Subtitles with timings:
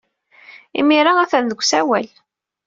[0.79, 2.07] Imir-a, atan deg usawal.